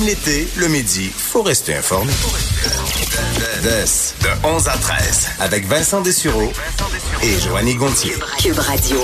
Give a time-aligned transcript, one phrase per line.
[0.00, 2.12] Même l'été, le midi, faut rester informé.
[3.62, 6.50] de 11 à 13, avec Vincent Dessureau
[7.22, 8.14] et Joanny Gontier.
[8.42, 8.96] Cube Radio.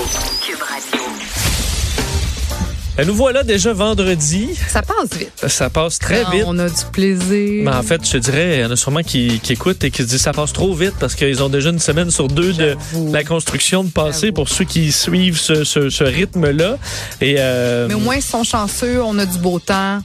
[2.99, 4.49] Et nous voilà déjà vendredi.
[4.69, 5.31] Ça passe vite.
[5.47, 6.43] Ça passe très Ah, vite.
[6.47, 7.63] On a du plaisir.
[7.63, 9.91] Mais en fait, je te dirais, il y en a sûrement qui, qui écoutent et
[9.91, 12.53] qui se disent ça passe trop vite parce qu'ils ont déjà une semaine sur deux
[12.53, 12.75] de
[13.11, 14.33] la construction de passer J'avoue.
[14.33, 16.77] pour ceux qui suivent ce, ce- ce rythme-là.
[17.21, 20.01] Et euh, Mais au moins, ils sont chanceux, on a du beau temps.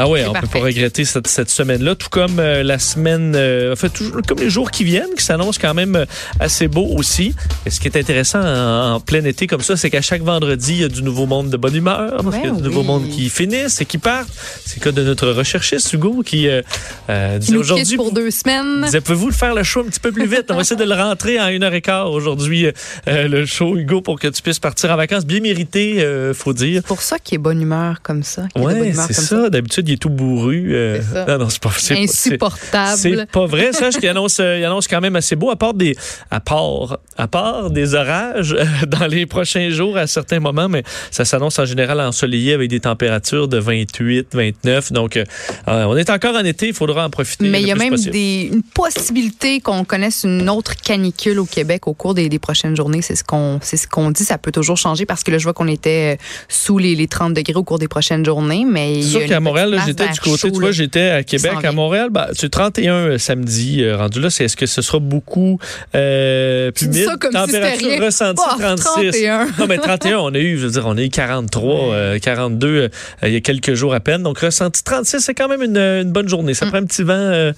[0.00, 0.58] Ah ouais, c'est on peut parfait.
[0.58, 4.38] pas regretter cette, cette semaine-là, tout comme euh, la semaine, euh, en fait, toujours comme
[4.38, 6.06] les jours qui viennent, qui s'annoncent quand même euh,
[6.38, 7.34] assez beau aussi.
[7.66, 10.72] Et ce qui est intéressant en, en plein été comme ça, c'est qu'à chaque vendredi,
[10.72, 12.62] il y a du nouveau monde de bonne humeur, parce Ben qu'il y a du
[12.62, 12.86] nouveau oui.
[12.86, 14.30] monde qui finissent et qui partent.
[14.64, 16.62] C'est le cas de notre recherchiste Hugo qui euh,
[17.10, 17.96] euh, nous aujourd'hui.
[17.96, 18.84] pour deux semaines.
[18.84, 20.46] disait, pouvez-vous le faire le show un petit peu plus vite?
[20.50, 22.66] On va essayer de le rentrer en une heure et quart aujourd'hui,
[23.06, 25.26] le show, Hugo, pour que tu puisses partir en vacances.
[25.26, 26.02] Bien mérité,
[26.34, 26.80] faut dire.
[26.82, 28.46] C'est pour ça qu'il est bonne humeur comme ça.
[28.56, 28.70] humeur
[29.06, 29.50] c'est comme ça.
[29.50, 30.74] D'habitude, il est tout bourru.
[30.74, 31.24] euh, C'est ça.
[31.26, 32.96] Non, non, c'est pas c'est pas- c'est- Insupportable.
[32.98, 33.70] C'est pas vrai.
[34.08, 35.96] Annonce, euh, il annonce quand même assez beau, à part des,
[36.30, 40.82] à part, à part des orages euh, dans les prochains jours à certains moments, mais
[41.10, 44.92] ça s'annonce en général ensoleillé avec des températures de 28, 29.
[44.92, 45.24] Donc, euh,
[45.66, 46.68] on est encore en été.
[46.68, 47.48] Il faudra en profiter.
[47.48, 51.86] Mais il y a même des, une possibilité qu'on connaisse une autre canicule au Québec
[51.86, 53.02] au cours des, des prochaines journées.
[53.02, 54.24] C'est ce qu'on c'est ce qu'on dit.
[54.24, 56.18] Ça peut toujours changer parce que là, je vois qu'on était
[56.48, 58.64] sous les, les 30 degrés au cours des prochaines journées.
[58.68, 61.52] Mais C'est sûr qu'à Montréal, là, j'étais du côté, tu vois, j'étais à Québec.
[61.64, 61.72] À.
[61.72, 64.30] Montréal, bah, c'est 31 euh, samedi euh, rendu là.
[64.30, 65.58] C'est est-ce que ce sera beaucoup
[65.94, 67.08] euh, dis humide?
[67.22, 68.84] si Température ressentie Bah, 36.
[69.10, 69.46] 31.
[69.58, 72.68] Non, mais 31, on a eu, je veux dire, on a eu 43, euh, 42
[72.68, 72.88] euh,
[73.22, 74.22] il y a quelques jours à peine.
[74.22, 76.52] Donc, ressenti 36, c'est quand même une, une bonne journée.
[76.52, 76.54] Mm.
[76.54, 77.52] Ça prend un petit vent,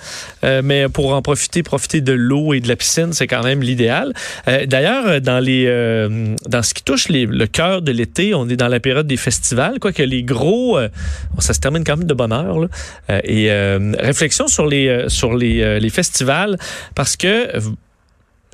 [0.63, 4.13] mais pour en profiter, profiter de l'eau et de la piscine, c'est quand même l'idéal.
[4.67, 5.67] D'ailleurs, dans les,
[6.49, 9.17] dans ce qui touche les- le cœur de l'été, on est dans la période des
[9.17, 10.79] festivals, quoique les gros,
[11.39, 12.59] ça se termine quand même de bonne heure.
[12.61, 12.69] là.
[13.11, 16.57] Euh, et euh, réflexion sur les, euh, sur les, les festivals,
[16.95, 17.49] parce que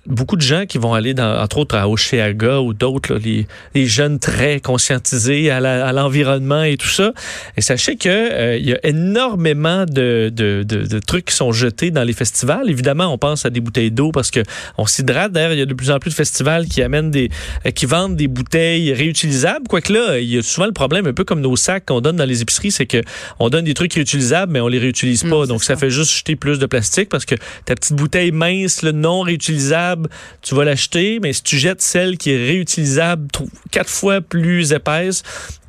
[0.09, 3.87] beaucoup de gens qui vont aller, dans, entre autres, à Oceaga ou d'autres, les, les
[3.87, 7.13] jeunes très conscientisés à l'environnement et tout ça.
[7.57, 11.53] Et sachez que euh, il y a énormément de, de, de, de trucs qui sont
[11.53, 12.69] jetés dans les festivals.
[12.69, 14.41] Évidemment, on pense à des bouteilles d'eau parce que
[14.77, 15.33] on s'hydrate.
[15.33, 17.31] D'ailleurs, il y a de plus en plus de festivals qui amènent des,
[17.67, 19.67] euh, qui vendent des bouteilles réutilisables.
[19.69, 22.17] Quoique là, il y a souvent le problème, un peu comme nos sacs qu'on donne
[22.17, 23.03] dans les épiceries, c'est que
[23.39, 25.47] on donne des trucs réutilisables, mais on les réutilise pas.
[25.47, 25.81] Donc, ça ça.
[25.81, 29.98] fait juste jeter plus de plastique parce que ta petite bouteille mince, le non réutilisable,
[30.43, 33.29] tu vas l'acheter, mais si tu jettes celle qui est réutilisable
[33.71, 35.23] quatre fois plus épaisse,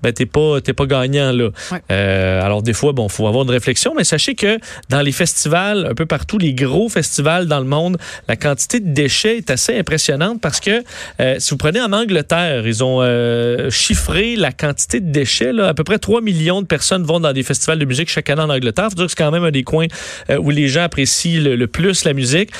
[0.03, 1.49] ben t'es pas t'es pas gagnant là.
[1.71, 1.81] Ouais.
[1.91, 5.87] Euh, alors des fois bon faut avoir une réflexion, mais sachez que dans les festivals
[5.89, 9.77] un peu partout, les gros festivals dans le monde, la quantité de déchets est assez
[9.77, 10.83] impressionnante parce que
[11.19, 15.67] euh, si vous prenez en Angleterre, ils ont euh, chiffré la quantité de déchets là,
[15.67, 18.41] à peu près 3 millions de personnes vont dans des festivals de musique chaque année
[18.41, 18.89] en Angleterre.
[18.89, 19.87] Faut dire que c'est quand même un des coins
[20.29, 22.51] où les gens apprécient le, le plus la musique.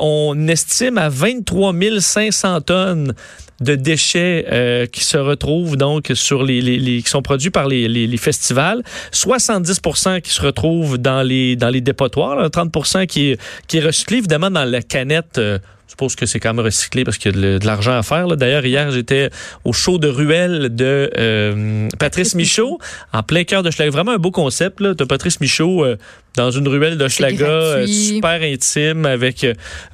[0.00, 3.14] On estime à 23 500 tonnes
[3.62, 7.66] de déchets euh, qui se retrouvent donc sur les, les- les- qui sont produits par
[7.68, 13.36] les, les- festivals, 70% qui se retrouvent dans les dans les dépotoirs, là, 30% qui
[13.68, 15.38] qui est recyclé évidemment dans la canette.
[15.38, 15.58] euh,
[15.92, 18.02] je suppose que c'est quand même recyclé parce qu'il y a de, de l'argent à
[18.02, 18.26] faire.
[18.28, 19.28] D'ailleurs, hier, j'étais
[19.64, 22.78] au show de ruelle de euh, Patrice Michaud,
[23.12, 23.90] en plein cœur de Schlager.
[23.90, 24.80] Vraiment un beau concept.
[24.80, 24.94] Là.
[24.94, 25.98] T'as Patrice Michaud euh,
[26.34, 29.46] dans une ruelle de Schlager, euh, super intime, avec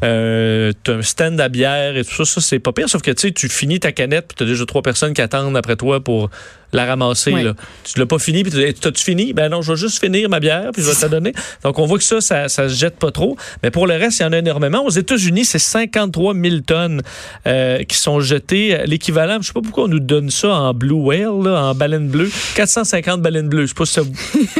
[0.04, 2.24] euh, t'as un stand à bière et tout ça.
[2.24, 2.88] Ça, c'est pas pire.
[2.88, 5.56] Sauf que tu sais, tu finis ta canette, puis t'as déjà trois personnes qui attendent
[5.56, 6.30] après toi pour
[6.72, 7.30] la ramasser.
[7.30, 7.54] Là.
[7.84, 9.32] Tu l'as pas fini, puis tu dis, t'as-tu fini?
[9.32, 11.32] Ben non, je vais juste finir ma bière, puis je vais te la donner.
[11.64, 13.36] Donc, on voit que ça, ça, ça se jette pas trop.
[13.62, 14.84] Mais pour le reste, il y en a énormément.
[14.84, 17.02] Aux États-Unis, c'est 53 000 tonnes
[17.46, 18.78] euh, qui sont jetées.
[18.86, 22.08] L'équivalent, je sais pas pourquoi on nous donne ça en blue whale, là, en baleine
[22.08, 22.30] bleue.
[22.54, 23.62] 450 baleines bleues.
[23.62, 24.02] Je sais pas si ça...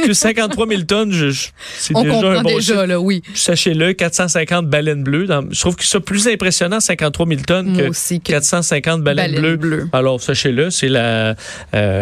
[0.05, 3.21] que 53 000 tonnes, je, je- c'est On déjà comprend un bon déjà, là, oui.
[3.33, 5.25] Sachez-le, 450 baleines bleues.
[5.27, 9.27] Dans- je trouve que ça plus impressionnant, 53 000 tonnes, que aussi, que 450 baleines,
[9.35, 9.57] baleine bleues.
[9.57, 9.89] bleue.
[9.93, 11.35] Alors, sachez-le, c'est la,
[11.75, 11.98] euh,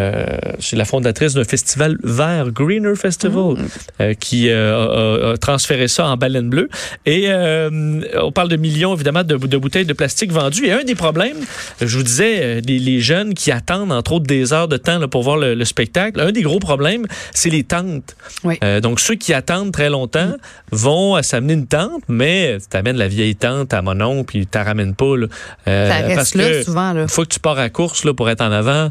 [0.60, 3.66] c'est la fondatrice d'un festival vert, Greener Festival, Mm.
[4.00, 6.68] euh, qui euh, a, a transféré ça en baleine bleue.
[7.06, 10.66] Et euh, on parle de millions, évidemment, de, de bouteilles de plastique vendues.
[10.66, 11.36] Et un des problèmes,
[11.80, 14.98] je vous disais, euh, les, les jeunes qui attendent, entre autres, des heures de temps
[14.98, 18.16] là, pour voir le, le spectacle, un des gros problèmes, c'est les tentes.
[18.44, 18.58] Oui.
[18.64, 20.32] Euh, donc, ceux qui attendent très longtemps
[20.72, 24.46] vont à s'amener une tente, mais tu amènes la vieille tente à mon oncle, puis
[24.46, 25.16] tu ramènes pas.
[25.16, 25.26] Là,
[25.66, 26.92] Euh, Ça reste parce là, que souvent.
[26.92, 27.08] Là.
[27.08, 28.90] fois que tu pars à course là, pour être en avant,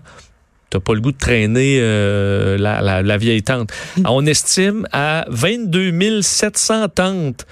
[0.70, 3.70] t'as pas le goût de traîner euh, la, la- la vieille tente.
[4.06, 7.46] On estime à 22 700 tentes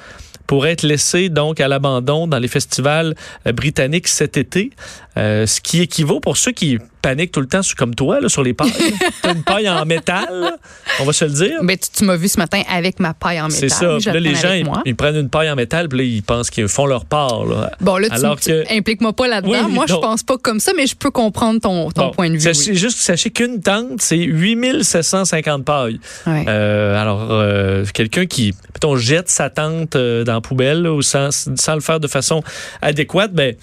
[0.48, 3.16] pourraient être laissés donc à l'abandon dans les festivals
[3.48, 4.70] euh, britanniques cet été,
[5.18, 8.42] euh, ce qui équivaut pour ceux qui paniquent tout le temps comme toi là, sur
[8.42, 8.72] les pailles.
[9.22, 10.58] T'as une paille en métal,
[11.00, 11.60] on va se le dire.
[11.62, 13.60] Mais tu, tu m'as vu ce matin avec ma paille en métal.
[13.60, 13.98] C'est ça.
[14.00, 14.54] Puis là, les gens,
[14.86, 17.46] ils, prennent une paille en métal, puis là, ils pensent qu'ils font leur part.
[17.46, 17.72] Là.
[17.80, 19.52] Bon, là, tu, Alors tu- que- implique-moi pas là-dedans.
[19.68, 22.30] Oui, moi, je pense pas comme ça, mais je peux comprendre ton, ton Bon, point
[22.30, 22.40] de vue.
[22.42, 22.78] sachez- oui.
[22.78, 26.00] Juste sachez qu'une tente, c'est 8750 pailles.
[26.26, 26.46] Ouais.
[26.48, 31.02] Euh, alors, euh, quelqu'un qui, mettons, jette sa tente euh, dans la poubelle là, ou
[31.02, 32.42] sans, sans le faire de façon
[32.82, 33.56] adéquate, ben,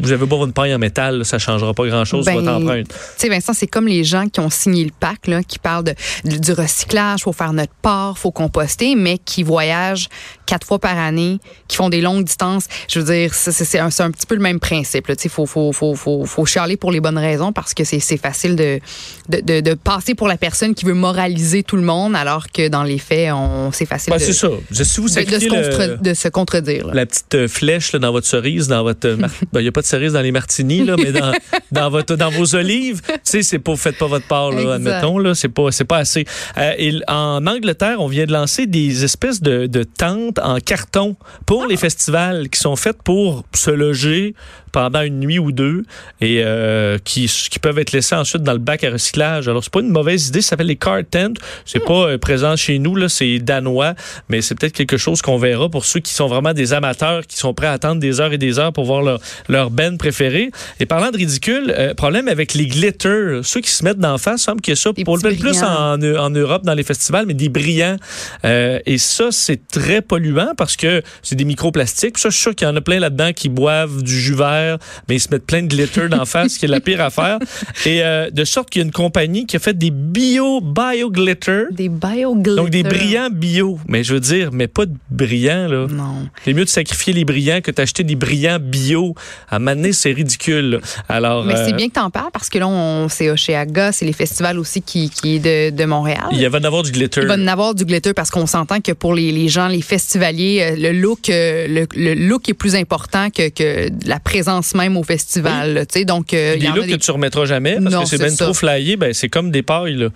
[0.00, 2.88] vous avez beau une paille en métal, ça changera pas grand-chose Ben, votre empreinte.
[2.88, 5.84] Tu sais, Vincent, c'est comme les gens qui ont signé le pacte, là, qui parlent
[5.84, 5.94] de,
[6.24, 10.08] de- du recyclage, faut faire notre part, faut composter, mais qui voyagent
[10.46, 11.38] quatre fois par année,
[11.68, 12.66] qui font des longues distances.
[12.88, 15.06] Je veux dire, c'est un, petit peu le même principe.
[15.18, 18.56] sais, faut, faut, faut, faut, faut chialer pour les bonnes raisons parce que c'est facile
[18.56, 18.80] de,
[19.28, 22.68] de, de, de passer pour la personne qui veut moraliser tout le monde, alors que
[22.68, 23.30] dans les faits,
[23.72, 24.48] c'est facile Ben, de, c'est ça.
[24.70, 26.86] Je- Si vous de, se, contre- le- de se contredire.
[26.88, 26.94] là.
[26.94, 29.06] la petite euh, flèche là, dans votre cerise, dans votre.
[29.06, 29.16] euh,
[29.52, 31.32] ben, Il n'y a pas de cerise dans les martinis, là, mais dans,
[31.72, 35.18] dans, votre, dans vos olives, tu sais, c'est pas, faites pas votre part, là, admettons,
[35.18, 36.24] là, c'est pas, c'est pas assez.
[36.56, 41.16] Euh, et en Angleterre, on vient de lancer des espèces de, de tentes en carton
[41.46, 44.34] pour les festivals qui sont faites pour se loger
[44.68, 45.84] pendant une nuit ou deux
[46.20, 49.48] et euh, qui, qui peuvent être laissés ensuite dans le bac à recyclage.
[49.48, 50.40] Alors, c'est pas une mauvaise idée.
[50.40, 51.34] Ça s'appelle les car tents.
[51.64, 53.08] C'est pas euh, présent chez nous, là.
[53.08, 53.94] C'est danois,
[54.28, 57.36] mais c'est peut-être quelque chose qu'on verra pour ceux qui sont vraiment des amateurs, qui
[57.36, 60.50] sont prêts à attendre des heures et des heures pour voir leur, leur band préférée.
[60.80, 63.40] Et parlant de ridicule, euh, problème avec les glitters.
[63.42, 65.62] Ceux qui se mettent d'en face, semble qu'il y a ça Des pour le plus
[65.62, 66.24] en, brillants.
[66.24, 67.96] en Europe dans les festivals, mais des brillants.
[68.44, 72.18] Euh, et ça, c'est très polluant parce que c'est des microplastiques.
[72.18, 74.78] Ça, je suis sûr qu'il y en a plein là-dedans qui boivent du jus vert,
[75.08, 77.38] mais ils se mettent plein de glitter d'en face, ce qui est la pire affaire.
[77.84, 81.10] Et euh, de sorte qu'il y a une compagnie qui a fait des bio, bio
[81.10, 81.64] glitter.
[81.70, 82.56] Des bioglitters.
[82.56, 83.78] Donc des brillants bio.
[83.88, 85.86] Mais je veux dire, mais pas de brillants, là.
[85.88, 86.28] Non.
[86.44, 89.14] C'est mieux de sacrifier les brillants que d'acheter des brillants bio.
[89.50, 90.80] À m'amener, c'est ridicule.
[91.08, 94.12] Alors, Mais c'est euh, bien que t'en parles parce que là, c'est Oceaga, c'est les
[94.12, 96.26] festivals aussi qui, qui de, de Montréal.
[96.32, 97.20] il va y en avoir du glitter.
[97.22, 99.82] Il va en avoir du glitter parce qu'on s'entend que pour les, les gens, les
[99.82, 104.74] festivaliers, euh, le look, euh, le, le look est plus important que, que la présence
[104.74, 105.86] même au festival.
[105.90, 106.04] tu sais.
[106.04, 106.92] Donc, euh, il des y en a looks des...
[106.92, 108.44] que tu remettras jamais parce Non, que c'est ça.
[108.44, 108.96] trop flyé.
[108.96, 110.08] Ben, c'est comme des pailles.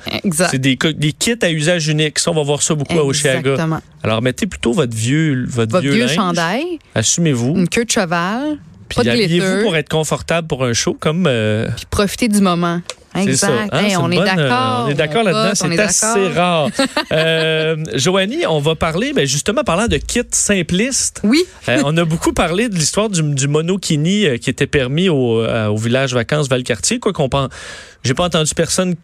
[0.50, 2.18] C'est des, des kits à usage unique.
[2.18, 3.38] Ça, on va voir ça beaucoup à Oshiaga.
[3.38, 3.80] Exactement.
[4.02, 6.64] Alors, mettez plutôt votre vieux, votre Votre vieux, vieux chandail,
[6.94, 7.54] Assumez-vous.
[7.56, 8.58] une queue de cheval,
[9.00, 11.26] Puis glitter, pour être confortable pour un show comme.
[11.26, 12.80] euh, puis profiter du moment.
[13.14, 13.46] Exact.
[13.46, 13.52] ça.
[13.72, 14.84] hein, Hey, c'est on, est euh, d'accord.
[14.86, 15.50] on est d'accord là-dedans.
[15.54, 16.68] C'est est assez rare.
[17.12, 21.20] euh, Joanie, on va parler, ben, justement, parlant de kits simplistes.
[21.22, 25.08] Oui, Euh, on a beaucoup parlé de l'histoire du, du monokini euh, qui était permis
[25.10, 26.98] au, euh, au village vacances Valcartier.
[27.00, 27.50] Quoi qu'on pense,
[28.02, 28.94] j'ai pas entendu personne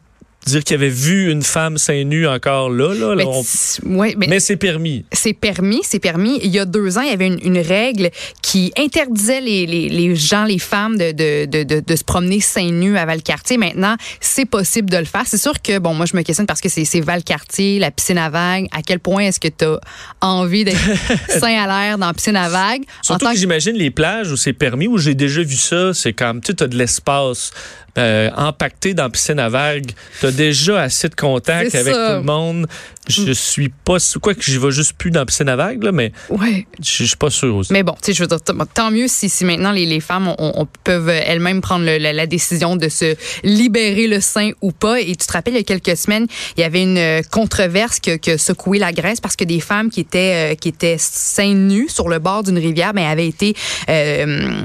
[0.46, 2.94] dire qu'il avait vu une femme seins nus encore là.
[2.94, 3.14] là, là.
[3.17, 5.05] mais, On- t- ouais, mais mais c'est permis.
[5.12, 6.38] c'est permis, c'est permis.
[6.43, 9.88] Il y a deux ans, il y avait une, une règle qui interdisait les, les,
[9.90, 13.58] les gens, les femmes de, de, de, de, de se promener seins nus à Valcartier.
[13.58, 15.25] Maintenant, c'est possible de le faire.
[15.26, 18.31] C'est sûr que, bon, moi, je me questionne parce que c'est Valcartier, la piscine à
[18.31, 18.69] vagues.
[18.73, 19.79] À quel point est-ce que tu as
[20.23, 20.79] envie d'être
[21.29, 22.84] seins à l'air dans la piscine à vagues?
[23.00, 25.56] En Surtout tant que que- j'imagine les plages où c'est permis, où j'ai déjà vu
[25.56, 27.50] ça, c'est comme, tu as de l'espace
[27.99, 29.91] euh, empaqueté dans la piscine à vagues.
[30.21, 32.15] Tu as déjà assez de contact avec ça.
[32.17, 32.67] tout le monde.
[33.09, 34.21] Je suis pas sûr.
[34.21, 36.67] Quoi que j'y vais juste plus dans la piscine à vagues, là, mais Ouais.
[36.83, 37.73] je je suis pas sûr aussi.
[37.73, 38.39] Mais bon, je veux dire,
[38.75, 42.12] tant mieux si, si maintenant les, les femmes on, on peuvent elles-mêmes prendre le- la,
[42.12, 45.01] la décision de se libérer le sein ou pas.
[45.01, 47.99] Et tu te rappelles, il y a quelques semaines, il y avait une euh, controverse
[47.99, 51.55] que, que secouait la Grèce parce que des femmes qui étaient, euh, qui étaient seins
[51.55, 53.55] nus sur le bord d'une rivière, mais avaient été,
[53.89, 54.61] euh,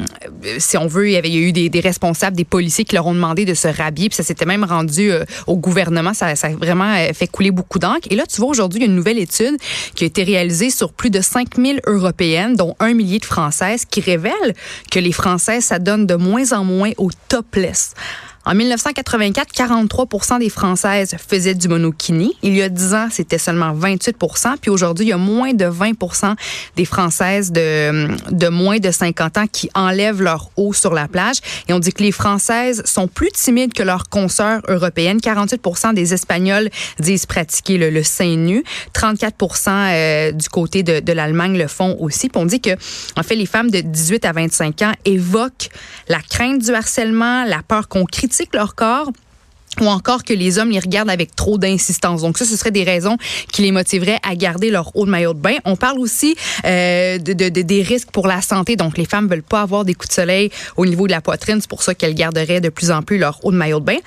[0.58, 2.84] si on veut, il y avait il y a eu des, des responsables, des policiers
[2.84, 4.10] qui leur ont demandé de se rhabiller.
[4.10, 6.14] Puis ça s'était même rendu euh, au gouvernement.
[6.14, 8.08] Ça, a vraiment euh, fait couler beaucoup d'encre.
[8.10, 9.58] Et là, tu vois, aujourd'hui, une nouvelle étude
[9.96, 14.02] qui a été réalisée sur plus de 5000 Européennes, dont un millier de Françaises, qui
[14.02, 14.54] révèle
[14.92, 17.94] que les Françaises s'adonnent de moins en moins au topless.
[18.46, 22.36] En 1984, 43% des Françaises faisaient du monokini.
[22.42, 24.18] Il y a 10 ans, c'était seulement 28
[24.62, 26.36] Puis aujourd'hui, il y a moins de 20%
[26.76, 31.38] des Françaises de, de moins de 50 ans qui enlèvent leur eau sur la plage.
[31.70, 35.20] Et on dit que les Françaises sont plus timides que leurs consoeurs européennes.
[35.20, 36.70] 48% des Espagnols
[37.00, 38.66] disent pratiquer le, sein nu.
[38.94, 42.28] 34% euh, du côté de, de l'Allemagne le font aussi.
[42.28, 42.72] Puis on dit que,
[43.16, 45.70] en fait, les femmes de 18 à 25 ans évoquent
[46.10, 49.10] la crainte du harcèlement, la peur qu'on critique leur corps
[49.82, 52.22] ou encore que les hommes les regardent avec trop d'insistance.
[52.22, 53.18] Donc ça, ce serait des raisons
[53.52, 55.56] qui les motiveraient à garder leur eau de maillot de bain.
[55.66, 58.76] On parle aussi euh, de, de- de- des risques pour la santé.
[58.76, 61.58] Donc les femmes veulent pas avoir des coups de soleil au niveau de la poitrine.
[61.60, 63.98] C'est pour ça qu'elles garderaient de plus en plus leur eau de maillot de bain.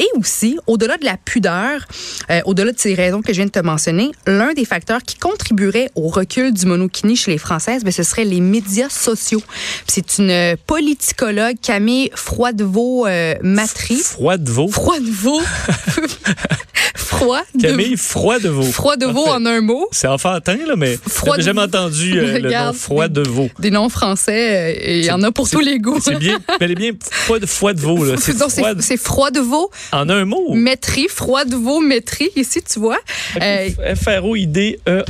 [0.00, 1.86] Et aussi, au-delà de la pudeur,
[2.30, 5.16] euh, au-delà de ces raisons que je viens de te mentionner, l'un des facteurs qui
[5.16, 9.42] contribuerait au recul du monokini chez les Françaises, ben, ce serait les médias sociaux.
[9.86, 13.96] C'est une politicologue, Camille Froidevaux-Matry.
[13.96, 14.68] Froidevaux?
[14.68, 15.42] Froidevaux.
[17.20, 18.62] Froid de Camille Froidevaux.
[18.62, 19.86] Froidevaux en un mot.
[19.92, 23.50] C'est enfantin, là, mais Froid j'ai de- jamais entendu euh, le nom Regarde, Froidevaux.
[23.58, 26.00] Des noms français, euh, et il y en a pour tous les goûts.
[26.00, 26.92] C'est bien, bel et bien
[27.28, 28.14] pas de foie de veau, là.
[28.18, 30.54] C'est froid c'est Froidevaux, en un mot.
[30.54, 32.98] Métrie, Froidevaux, Métrie, ici, tu vois.
[33.40, 35.04] Euh, F-R-O-I-D-E.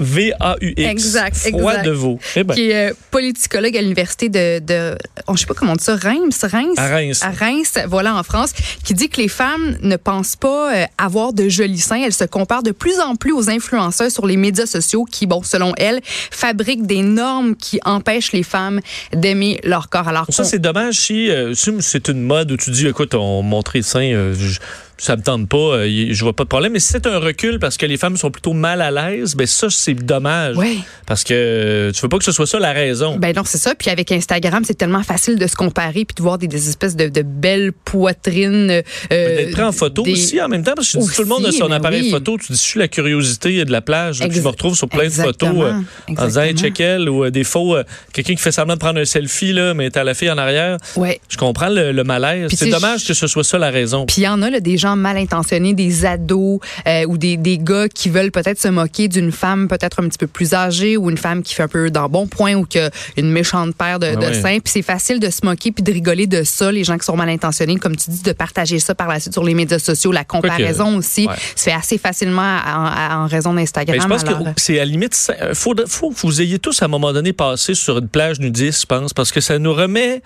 [0.00, 0.82] V-A-U-X.
[0.90, 1.86] Exact, Froid exact.
[1.86, 2.18] de veau.
[2.36, 5.72] Eh ben, qui est euh, politicologue à l'université de, de oh, je sais pas comment
[5.72, 7.20] on dit ça, Reims, Reims, à Reims.
[7.22, 8.52] à Reims, voilà en France,
[8.84, 12.02] qui dit que les femmes ne pensent pas euh, avoir de jolis seins.
[12.04, 15.42] Elles se comparent de plus en plus aux influenceurs sur les médias sociaux qui, bon,
[15.42, 18.80] selon elles, fabriquent des normes qui empêchent les femmes
[19.12, 20.08] d'aimer leur corps.
[20.08, 23.42] Alors Ça, c'est dommage si, euh, si c'est une mode où tu dis, écoute, on
[23.42, 24.58] montrer le sein, euh, je-
[25.02, 26.72] ça me tente pas, euh, je vois pas de problème.
[26.72, 29.46] Mais si c'est un recul parce que les femmes sont plutôt mal à l'aise, ben
[29.46, 30.56] ça, c'est dommage.
[30.56, 30.76] Ouais.
[31.06, 33.16] Parce que euh, tu veux pas que ce soit ça la raison.
[33.16, 33.74] Ben non, c'est ça.
[33.74, 36.96] Puis avec Instagram, c'est tellement facile de se comparer puis de voir des, des espèces
[36.96, 38.70] de, de belles poitrines.
[38.70, 41.46] euh, D'être pris en photo des- aussi en même temps, parce que tout le monde
[41.46, 42.10] a son ben appareil oui.
[42.10, 42.36] photo.
[42.38, 44.18] Tu dis, je suis la curiosité de la plage.
[44.20, 45.72] puis je Ex- me retrouve sur plein de photos euh,
[46.16, 48.80] en disant, hey, check elle, ou euh, des faux, euh, quelqu'un qui fait semblant de
[48.80, 50.76] prendre un selfie, là, mais t'as la fille en arrière.
[50.96, 51.20] Ouais.
[51.28, 52.50] Je comprends le, le malaise.
[52.54, 54.06] C'est dommage que ce soit ça la raison.
[54.06, 57.36] Puis il y en a là, des gens mal intentionnés, des ados euh, ou des,
[57.36, 60.96] des gars qui veulent peut-être se moquer d'une femme peut-être un petit peu plus âgée
[60.96, 64.06] ou une femme qui fait un peu d'embonpoint ou qui a une méchante paire de,
[64.06, 64.58] Ah de seins.
[64.58, 67.16] Puis c'est facile de se moquer puis de rigoler de ça, les gens qui sont
[67.16, 70.12] mal intentionnés, comme tu dis, de partager ça par la suite sur les médias sociaux.
[70.12, 71.34] La comparaison aussi ouais.
[71.56, 73.96] se fait assez facilement en, en raison d'Instagram.
[73.96, 76.58] Mais je pense Alors, que c'est à la limite, euh, faut, faut que vous ayez
[76.58, 79.58] tous à un moment donné passé sur une plage nudiste, je pense, parce que ça
[79.58, 80.22] nous remet.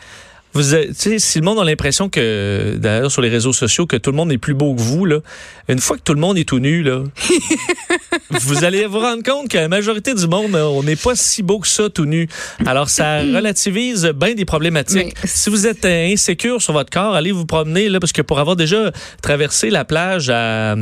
[0.55, 0.63] Vous,
[1.19, 4.31] si le monde a l'impression que, d'ailleurs, sur les réseaux sociaux, que tout le monde
[4.31, 5.19] est plus beau que vous, là,
[5.69, 7.03] une fois que tout le monde est tout nu, là,
[8.31, 11.43] vous allez vous rendre compte que la majorité du monde, euh, on n'est pas si
[11.43, 12.29] beau que ça tout nu.
[12.67, 15.15] Alors, ça relativise bien des problématiques.
[15.23, 18.23] Mais- Si vous êtes euh, insécure sur votre corps, allez vous promener, là, parce que
[18.23, 18.93] pour avoir déjà
[19.23, 20.77] traversé la plage à,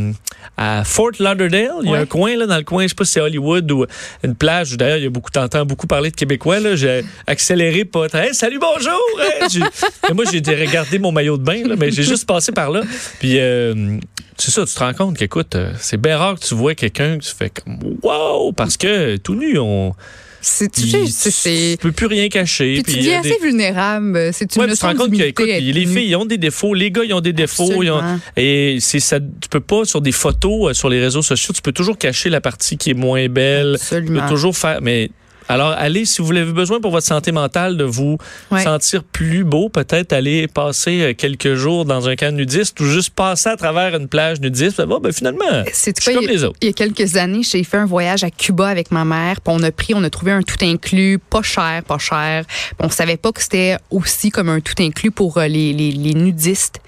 [0.59, 3.05] à Fort Lauderdale, il y a un coin, là, dans le coin, je sais pas
[3.05, 3.87] si c'est Hollywood ou
[4.23, 4.77] une plage.
[4.77, 6.77] D'ailleurs, il y a beaucoup, t'entends beaucoup parler de Québécois, là.
[6.77, 8.07] J'ai accéléré pas.
[8.13, 9.01] Hey, salut, bonjour!
[9.21, 9.62] Hey, Mais
[10.15, 12.83] moi, j'ai été regarder mon maillot de bain, là, mais j'ai juste passé par là.
[13.21, 13.99] Puis, euh,
[14.39, 17.19] c'est ça, tu te rends compte qu'écoute, euh, c'est bien rare que tu vois quelqu'un
[17.19, 19.95] que tu fais comme wow, parce que tout nu, on.
[20.41, 22.81] c'est tu il- sais, c'est- c'est- tu peux plus rien cacher.
[22.83, 24.31] Puis tu deviens des- assez vulnérable.
[24.33, 26.39] C'est une Ouais, puis tu te rends compte que écoute, les filles ils ont des
[26.39, 28.19] défauts, les gars ils ont des défauts, ils ont- Absolument.
[28.37, 31.63] et c'est ça tu peux pas sur des photos euh, sur les réseaux sociaux, tu
[31.63, 34.23] peux toujours cacher la partie qui est moins belle, tu Absolument.
[34.23, 35.11] peux toujours faire mais
[35.49, 38.19] alors allez si vous avez besoin pour votre santé mentale de vous
[38.51, 38.63] Ouais.
[38.63, 43.11] sentir plus beau, peut-être aller passer euh, quelques jours dans un camp nudiste ou juste
[43.11, 46.45] passer à travers une plage nudiste, bon ben finalement, C'est suis quoi, comme il les
[46.45, 46.59] autres.
[46.61, 49.41] Il y a quelques années, j'ai fait un voyage à Cuba avec ma mère.
[49.41, 52.45] Puis on a pris, on a trouvé un tout inclus, pas cher, pas cher.
[52.47, 55.93] Puis on savait pas que c'était aussi comme un tout inclus pour euh, les, les,
[55.93, 56.81] les nudistes.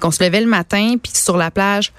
[0.00, 1.92] Qu'on se levait le matin, puis sur la plage,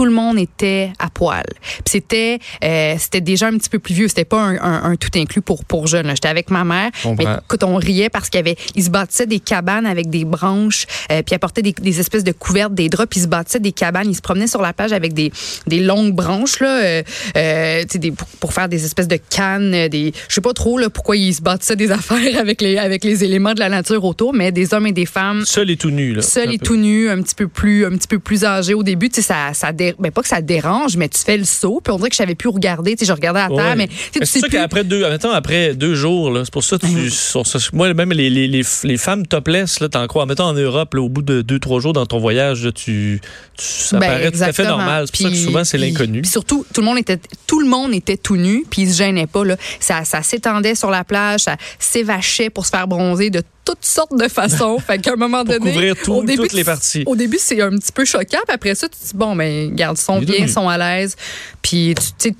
[0.00, 1.44] tout le monde était à poil.
[1.86, 4.08] C'était euh, c'était déjà un petit peu plus vieux.
[4.08, 6.08] C'était pas un, un- un tout inclus pour pour jeunes.
[6.08, 6.90] J'étais avec ma mère.
[7.02, 7.22] Comprends.
[7.22, 10.24] Mais écoute, on riait parce qu'il y avait, ils se bâtissaient des cabanes avec des
[10.24, 13.60] branches, euh, puis apportaient des, des espèces de couvertes, des draps, puis ils se bâtissaient
[13.60, 14.08] des cabanes.
[14.08, 15.32] Ils se promenaient sur la plage avec des,
[15.66, 17.02] des longues branches là, euh,
[17.36, 20.78] euh, des, pour, pour faire des espèces de cannes, euh, des, je sais pas trop
[20.78, 24.02] là pourquoi ils se bâtissaient des affaires avec les avec les éléments de la nature
[24.04, 26.22] autour, mais des hommes et des femmes Seul et tout nu là.
[26.22, 26.64] seul Un et peu.
[26.64, 29.22] tout nu, un petit peu plus, un petit peu plus âgé au début, tu sais,
[29.22, 31.96] ça, ça dé- ben pas que ça dérange, mais tu fais le saut, puis on
[31.96, 33.76] dirait que je savais plus regarder, tu sais, je regardais à terre, Ouais.
[33.76, 34.56] mais tu sais, C'est sais ça plus.
[34.58, 37.42] qu'après deux, mettons, après deux jours, c'est pour ça que tu, sur
[37.72, 41.00] moi, même les, les, les, les femmes topless, là, t'en crois, mettons en Europe, là,
[41.02, 43.20] au bout de deux, trois jours dans ton voyage, là, tu,
[43.56, 45.06] tu- ça Ben, paraît tout à fait normal.
[45.06, 46.22] C'est pour ça que souvent, c'est l'inconnu.
[46.22, 48.98] puis surtout, tout le monde était, tout le monde était tout nu, puis ils se
[48.98, 49.56] gênaient pas là.
[49.80, 53.42] Ça, ça s'étendait sur la plage, ça s'évachait pour se faire bronzer de
[53.74, 54.78] toutes sortes de façons.
[54.86, 57.02] fait qu'à un moment Pour donné, couvrir tout- au début, toutes les parties.
[57.06, 59.74] Au début, c'est un petit peu choquant, puis après ça, tu te dis bon, ben,
[59.74, 61.16] garde, ils sont bien, ils sont à l'aise,
[61.62, 62.36] puis tu, tu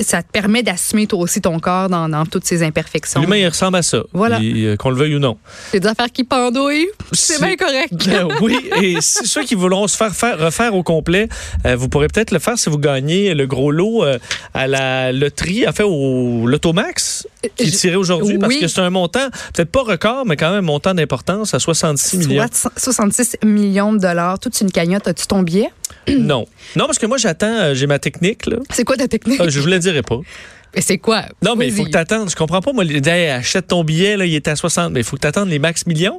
[0.00, 3.20] ça te permet d'assumer toi aussi ton corps dans, dans toutes ses imperfections.
[3.20, 4.02] L'humain, il ressemble à ça.
[4.12, 4.38] Voilà.
[4.40, 5.36] Il- euh, Qu'on le veuille ou non.
[5.70, 7.92] C'est des affaires qui pendouillent, c'est bien correct.
[8.06, 11.28] Ben oui, et si ceux qui voudront se faire, faire- refaire au complet,
[11.66, 14.18] euh, vous pourrez peut-être le faire si vous gagnez le gros lot euh,
[14.54, 17.26] à la loterie, en fait au Lotomax,
[17.56, 20.51] qui est tiré aujourd'hui, parce que c'est un montant, peut-être pas record, mais quand même
[20.52, 22.46] un montant d'importance à 66 millions.
[22.52, 25.08] Soit 66 millions de dollars, toute une cagnotte.
[25.08, 25.70] As-tu ton billet?
[26.08, 26.46] Non.
[26.76, 28.42] Non, parce que moi, j'attends, euh, j'ai ma technique.
[28.70, 29.40] C'est quoi ta technique?
[29.40, 30.18] Ah, je vous la dirai pas.
[30.74, 31.24] Mais c'est quoi?
[31.42, 31.90] Non, mais il faut que.
[31.90, 34.92] Je comprends pas, moi, hey, achète ton billet, là, il est à 60.
[34.92, 36.18] Mais il faut que tu attendes les max millions.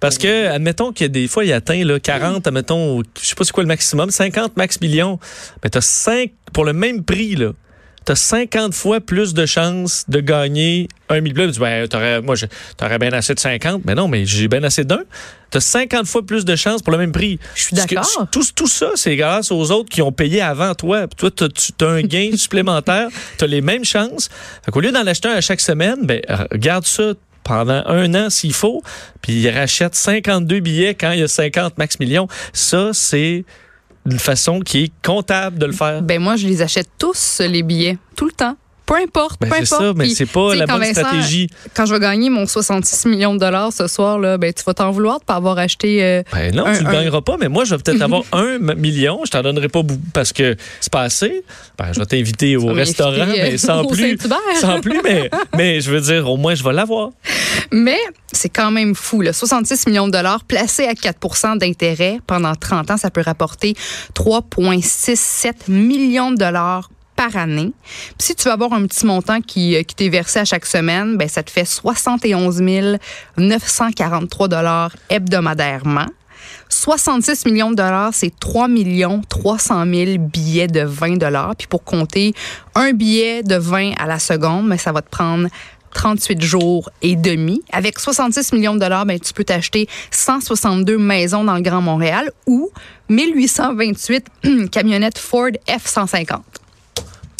[0.00, 3.52] Parce que, admettons a des fois, il atteint là, 40, admettons, je sais pas c'est
[3.52, 5.18] quoi le maximum, 50 max millions.
[5.62, 7.52] Mais tu as 5, pour le même prix, là,
[8.06, 11.46] tu as 50 fois plus de chances de gagner un million.
[11.46, 12.36] Tu dis, ben, t'aurais, moi,
[12.76, 13.82] t'aurais bien assez de 50.
[13.84, 15.02] Mais non, mais j'ai bien assez d'un.
[15.50, 17.40] Tu as 50 fois plus de chances pour le même prix.
[17.56, 18.28] Je suis d'accord.
[18.30, 21.08] Tout, tout, ça, c'est grâce aux autres qui ont payé avant toi.
[21.08, 21.44] Toi, tu
[21.84, 23.08] as un gain supplémentaire.
[23.38, 24.28] Tu as les mêmes chances.
[24.72, 26.20] Au lieu d'en acheter un à chaque semaine, ben,
[26.52, 28.82] regarde ça pendant un an s'il faut,
[29.22, 32.26] puis il rachète 52 billets quand il y a 50 max millions.
[32.52, 33.44] Ça, c'est
[34.06, 36.02] une façon qui est comptable de le faire?
[36.02, 38.56] Ben moi, je les achète tous, les billets, tout le temps.
[38.86, 39.66] Peu importe, ben peu importe.
[39.66, 41.48] C'est ça, mais c'est pas la bonne stratégie.
[41.74, 44.74] Quand je vais gagner mon 66 millions de dollars ce soir, là, ben, tu vas
[44.74, 46.04] t'en vouloir de pas avoir acheté.
[46.04, 49.20] Euh, ben non, tu ne gagneras pas, mais moi, je vais peut-être avoir un million.
[49.24, 49.80] Je t'en donnerai pas
[50.12, 51.44] parce que c'est pas assez.
[51.76, 54.18] Ben, je vais t'inviter au restaurant, mais euh, sans plus.
[54.60, 57.10] Sans plus, mais, mais je veux dire, au moins, je vais l'avoir.
[57.72, 57.98] Mais
[58.32, 59.20] c'est quand même fou.
[59.20, 59.32] Là.
[59.32, 63.74] 66 millions de dollars placés à 4% d'intérêt pendant 30 ans, ça peut rapporter
[64.14, 67.72] 3,67 millions de dollars par année.
[68.18, 71.16] si tu vas avoir un petit montant qui, euh, qui t'est versé à chaque semaine,
[71.16, 72.62] ben ça te fait 71
[73.38, 76.06] 943 dollars hebdomadairement.
[76.68, 81.54] 66 millions de dollars, c'est 3 millions 300 000 billets de 20 dollars.
[81.56, 82.34] Puis pour compter
[82.74, 85.48] un billet de 20 à la seconde, mais ben, ça va te prendre
[85.94, 87.62] 38 jours et demi.
[87.72, 92.30] Avec 66 millions de dollars, ben, tu peux t'acheter 162 maisons dans le Grand Montréal
[92.46, 92.70] ou
[93.08, 94.26] 1828
[94.70, 96.40] camionnettes Ford F-150.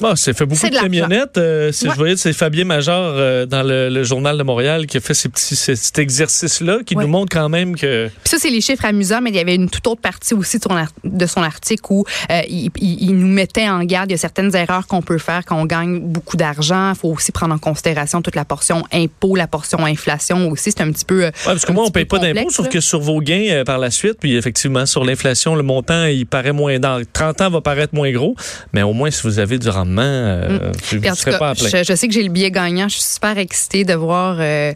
[0.02, 1.38] Ah, c'est fait beaucoup de, camionnettes.
[1.38, 5.14] Euh, je voyais, c'est Fabien Major euh, dans le, Journal de Montréal qui a fait
[5.14, 8.08] ces petits, cet exercice-là qui nous montre quand même que.
[8.08, 10.58] Puis ça, c'est les chiffres amusants, mais il y avait une toute autre partie aussi
[11.04, 14.10] de son article où euh, il, nous mettait en garde.
[14.10, 16.92] Il y a certaines erreurs qu'on peut faire quand on gagne beaucoup d'argent.
[16.92, 20.72] Il faut aussi prendre en considération toute la portion impôt, la portion inflation aussi.
[20.72, 21.24] C'est un petit peu.
[21.24, 23.90] Ouais, parce que moi, on paye pas d'impôt, sauf que sur vos gains par la
[23.90, 26.78] suite, puis effectivement, sur l'inflation, le montant, il paraît moins.
[26.78, 28.36] Dans 30 ans, va paraître moins gros,
[28.72, 31.85] mais au moins, si vous avez du rendement euh, mm.
[31.85, 32.88] je, sais que j'ai le billet gagnant.
[32.88, 34.37] Je suis super excitée de voir.
[34.38, 34.73] Euh,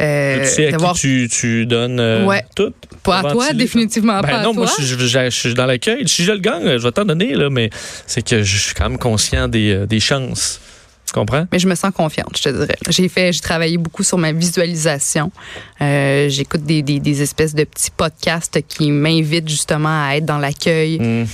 [0.00, 2.72] euh, tu sais à qui tu, donnes tout?
[3.02, 4.64] Pas à toi, définitivement ben pas non, à toi.
[4.64, 6.06] moi, je, suis dans l'accueil.
[6.08, 7.70] Si je le gagne, je vais t'en donner, là, mais
[8.06, 10.60] c'est que je suis quand même conscient des, des chances.
[11.08, 11.46] Tu comprends?
[11.50, 12.76] Mais je me sens confiante, je te dirais.
[12.90, 15.32] J'ai fait, j'ai travaillé beaucoup sur ma visualisation.
[15.80, 20.36] Euh, j'écoute des, des, des, espèces de petits podcasts qui m'invitent justement à être dans
[20.36, 20.98] l'accueil.
[20.98, 21.26] Mmh.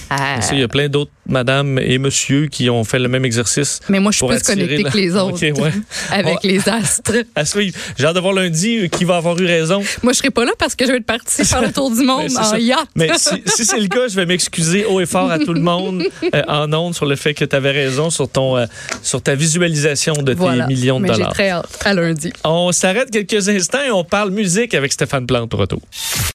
[0.52, 3.80] Il y a plein d'autres madame et monsieur qui ont fait le même exercice.
[3.88, 5.38] Mais moi, je suis plus connectée que les autres.
[6.10, 7.12] avec les astres.
[7.34, 7.76] À suivre.
[7.96, 9.82] J'ai hâte de voir lundi euh, qui va avoir eu raison.
[10.02, 12.02] Moi, je serai pas là parce que je vais être partie faire le tour du
[12.04, 12.88] monde en yacht.
[12.94, 16.04] Mais si, c'est le cas, je vais m'excuser haut et fort à tout le monde
[16.34, 18.66] euh, en ondes sur le fait que tu avais raison sur, ton, euh,
[19.02, 21.28] sur ta visualisation de tes millions de dollars.
[21.30, 21.78] J'ai très hâte.
[21.84, 22.32] À lundi.
[22.44, 25.80] On s'arrête quelques instants et on parle musique avec Stéphane Plante au retour.